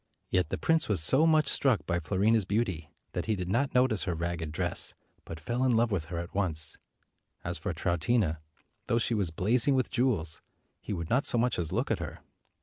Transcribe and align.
Yet 0.31 0.49
the 0.49 0.57
prince 0.57 0.89
was 0.89 0.99
so 0.99 1.27
much 1.27 1.47
struck 1.47 1.85
by 1.85 1.99
Fio 1.99 2.17
rina's 2.17 2.43
beauty, 2.43 2.89
that 3.11 3.25
he 3.27 3.35
did 3.35 3.47
not 3.49 3.75
notice 3.75 4.05
her 4.05 4.15
ragged 4.15 4.51
dress, 4.51 4.95
but 5.25 5.39
fell 5.39 5.63
in 5.63 5.75
love 5.75 5.91
with 5.91 6.05
her 6.05 6.17
at 6.17 6.33
once. 6.33 6.75
As 7.43 7.59
for 7.59 7.71
Troutina, 7.71 8.39
though 8.87 8.97
she 8.97 9.13
was 9.13 9.29
blazing 9.29 9.75
with 9.75 9.91
jewels, 9.91 10.41
he 10.79 10.91
would 10.91 11.11
not 11.11 11.27
so 11.27 11.37
much 11.37 11.59
as 11.59 11.71
look 11.71 11.91
at 11.91 11.99
her. 11.99 12.21